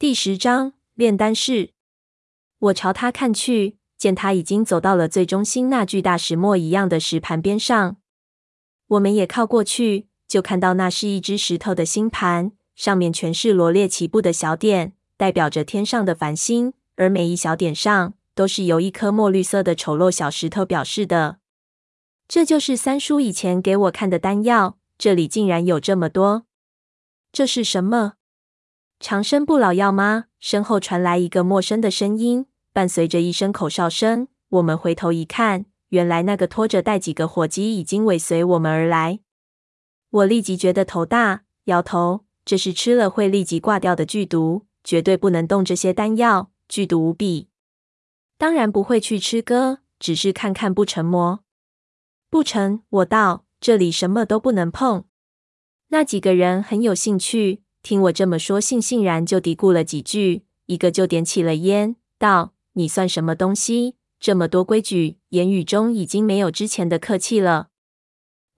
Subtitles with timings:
[0.00, 1.70] 第十章炼丹室。
[2.60, 7.96] 我朝他看去，见他已经走到了最中心那巨大石磨一样的石盘边上。
[8.86, 21.40] 我们也靠过去，就看到那是一只石头的星盘，上面全是罗列齐布的小点，代表着天上的繁星，而每一小点上都是由一颗墨绿色的丑陋小石头表示的。
[22.28, 26.46] 这就是三叔以前给我看的丹药，这里竟然有这么多。
[27.32, 28.12] 这是什么？
[29.00, 30.24] 长生不老药吗？
[30.40, 34.26] 身后传来一个陌生的声音，伴随着一声口哨声。
[34.48, 39.20] 我们回头一看，原来那个拖着带几个火鸡已经尾随我们而来。
[40.10, 42.24] 我立即觉得头大，摇头。
[42.44, 47.50] 这是吃了会立即挂掉的剧毒，绝对不能动这些丹药，剧毒无比。
[48.38, 51.44] 当然不会去吃哥，只是看看不成魔？
[52.30, 55.04] 不成，我道，这里什么都不能碰。
[55.88, 57.62] 那几个人很有兴趣。
[57.88, 63.96] 听我这么说，悻悻然就嘀咕了几句，一个就点起了烟，道：“你算什么东西？
[64.20, 67.68] 这么多规矩！”言语中已经没有之前的客气了。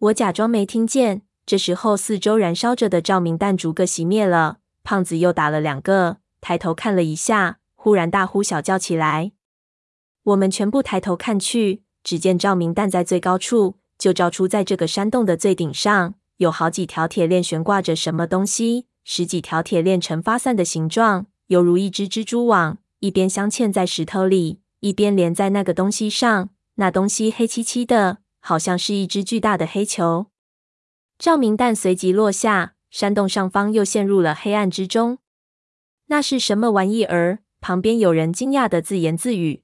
[0.00, 1.22] 我假装没听见。
[1.46, 4.58] 这时候，四周燃烧着的照明弹逐个熄灭了。
[4.82, 9.30] 胖子又打了两个，抬头看了一下，忽然大呼小叫起来。
[10.24, 18.86] 我们全部抬头看去，只见照明弹在最高处，就照出在这个山洞的最顶上，有好几条铁链悬挂着什么东西。
[19.04, 26.50] 十几条铁链呈发散的形状，犹如一只蜘蛛网，一边镶嵌在石头里，一边连在那个东西上。
[26.76, 30.26] 那东西黑漆漆的，好像是一只巨大的黑球。
[31.18, 35.18] 照明弹随即落下，山洞上方又陷入了黑暗之中。
[36.06, 37.40] 那是什么玩意儿？
[37.60, 39.62] 旁边有人惊讶地自言自语：“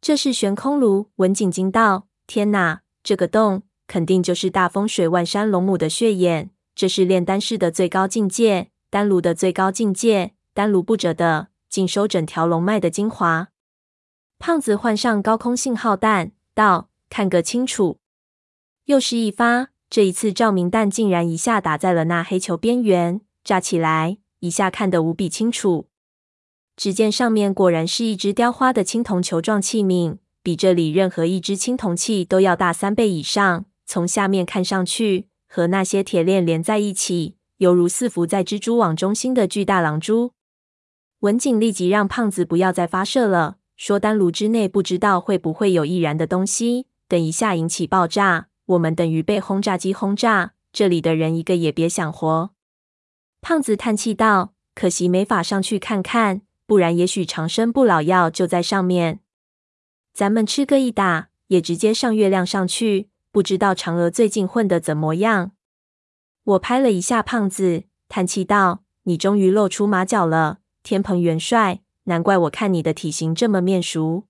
[0.00, 13.48] 这是悬空炉。”文景惊道：“天哪，这个洞肯定就是大风水万山龙母的血眼。”这是炼丹室的最高境界，丹炉的最高境界，丹炉不折的，尽收整条龙脉的精华。
[14.38, 17.98] 胖子换上高空信号弹，道：“看个清楚！”
[18.88, 25.86] 又是一发，这一次照明弹竟然一下打在了那黑球边缘，炸起来，一下看得无比清楚。
[26.74, 33.66] 只见上面果然是一只雕花的青铜球状器皿，比这里任何一只青铜器都要大三倍以上。
[33.84, 40.30] 从下面看上去，和那些铁链连在一起，犹如四伏在蜘蛛网中心的巨大狼蛛。
[41.18, 52.50] 文景立即让胖子不要再发射了，说丹炉之内不知道会不会有易燃的东西，等一下引起爆炸，我们等于被轰炸机轰炸，这里的人一个也别想活。
[53.40, 59.18] 胖子叹气道：“可惜没法上去看看，不然也许长生不老药就在上面。
[60.14, 65.52] 咱们吃个一打，也直接上月亮上去。”不知道嫦娥最近混得怎么样？
[66.42, 74.24] 我拍了一下胖子，叹气道：“你终于露出马脚了，天蓬元帅，难怪我看你的体型这么面熟。”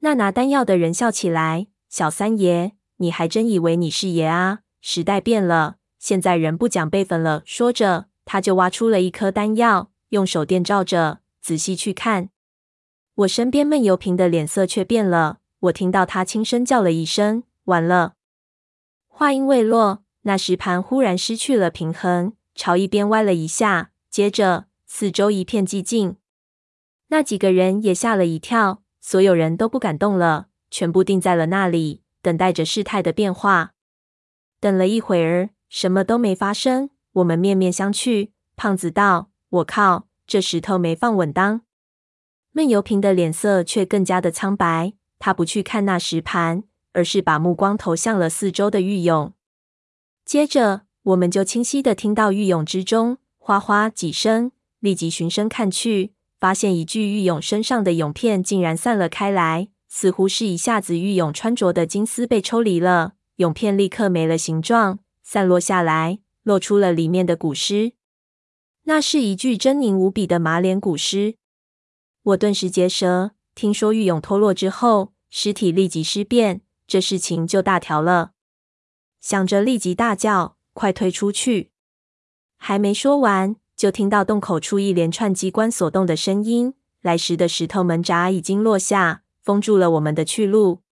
[0.00, 4.60] 那拿丹药的人笑起来：“小三爷，你还真以为你是爷啊？
[4.80, 12.28] 时代变了，现在人不讲辈分了。”说着，他就挖出了一颗丹药，用手电照着，仔细去看。
[13.16, 17.42] 我身边闷油瓶的脸色却变了，我听到他轻声叫了一声。
[17.64, 18.14] 完了！
[19.06, 23.90] 话音未落，那石盘忽然失去了平衡，朝一边歪了一下。
[24.10, 26.16] 接着，四周一片寂静。
[27.08, 33.72] 那几个人也吓了一跳，所有人都不敢动了，全部定在了那里，等待着事态的变化。
[34.60, 36.90] 等了一会儿，什么都没发生。
[37.12, 38.30] 我们面面相觑。
[38.56, 41.62] 胖子道：“我靠，这石头没放稳当。”
[42.52, 46.64] 闷油瓶的脸色却更加的苍白，他不去看那石盘。
[46.94, 49.32] 而是把目光投向了四周的玉俑，
[50.24, 67.92] 接着我们就清晰地听到玉俑之中哗哗几声，立即循声看去，发现一具玉俑身上的俑片竟然散了开来，似乎是一下子玉俑穿着的金丝被抽离了，俑片立刻没了形状，散落下来，露出了里面的古尸。
[68.84, 71.34] 那是一具狰狞无比的马脸古尸，
[72.22, 73.32] 我顿时结舌。
[73.54, 76.60] 听说玉俑脱落之后，尸体立即尸变。
[76.86, 78.32] 这事情就大条了，
[79.20, 81.72] 想着立即大叫：“快退出去！”
[82.56, 86.74] 还没说完，就听到洞口处一连串机关锁动的声音。
[87.00, 90.83] 来时的石头门闸已经落下，封住了我们的去路。